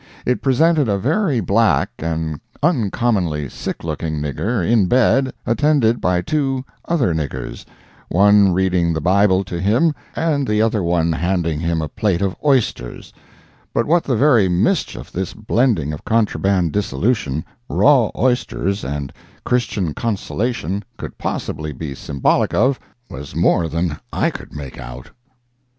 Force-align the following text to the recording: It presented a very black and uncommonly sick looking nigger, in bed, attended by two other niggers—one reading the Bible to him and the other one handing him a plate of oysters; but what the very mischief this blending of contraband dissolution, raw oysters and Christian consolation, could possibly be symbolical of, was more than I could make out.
It 0.25 0.41
presented 0.41 0.89
a 0.89 0.97
very 0.97 1.41
black 1.41 1.91
and 1.99 2.41
uncommonly 2.63 3.47
sick 3.49 3.83
looking 3.83 4.15
nigger, 4.19 4.67
in 4.67 4.87
bed, 4.87 5.31
attended 5.45 6.01
by 6.01 6.21
two 6.23 6.65
other 6.85 7.13
niggers—one 7.13 8.51
reading 8.51 8.93
the 8.93 8.99
Bible 8.99 9.43
to 9.43 9.59
him 9.61 9.93
and 10.15 10.47
the 10.47 10.59
other 10.59 10.81
one 10.81 11.11
handing 11.11 11.59
him 11.59 11.83
a 11.83 11.87
plate 11.87 12.23
of 12.23 12.35
oysters; 12.43 13.13
but 13.75 13.85
what 13.85 14.03
the 14.03 14.15
very 14.15 14.49
mischief 14.49 15.11
this 15.11 15.35
blending 15.35 15.93
of 15.93 16.03
contraband 16.03 16.71
dissolution, 16.71 17.45
raw 17.69 18.09
oysters 18.17 18.83
and 18.83 19.13
Christian 19.45 19.93
consolation, 19.93 20.83
could 20.97 21.15
possibly 21.19 21.73
be 21.73 21.93
symbolical 21.93 22.69
of, 22.71 22.79
was 23.07 23.35
more 23.35 23.67
than 23.69 23.99
I 24.11 24.31
could 24.31 24.51
make 24.55 24.79
out. 24.79 25.11